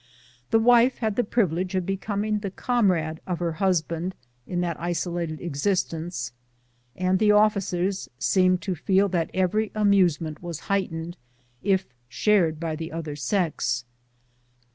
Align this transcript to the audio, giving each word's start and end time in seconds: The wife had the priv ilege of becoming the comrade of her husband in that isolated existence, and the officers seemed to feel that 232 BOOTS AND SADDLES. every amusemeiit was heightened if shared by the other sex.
The 0.49 0.57
wife 0.59 0.97
had 0.97 1.15
the 1.15 1.23
priv 1.23 1.51
ilege 1.51 1.75
of 1.75 1.85
becoming 1.85 2.39
the 2.39 2.49
comrade 2.49 3.21
of 3.27 3.37
her 3.37 3.51
husband 3.51 4.15
in 4.47 4.61
that 4.61 4.79
isolated 4.79 5.39
existence, 5.41 6.31
and 6.95 7.19
the 7.19 7.31
officers 7.31 8.09
seemed 8.17 8.63
to 8.63 8.73
feel 8.73 9.07
that 9.09 9.31
232 9.31 9.43
BOOTS 9.45 9.75
AND 9.75 9.85
SADDLES. 9.85 10.15
every 10.17 10.29
amusemeiit 10.31 10.41
was 10.41 10.59
heightened 10.61 11.17
if 11.61 11.85
shared 12.09 12.59
by 12.59 12.75
the 12.75 12.91
other 12.91 13.15
sex. 13.15 13.85